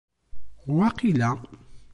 Waqila. 0.77 1.29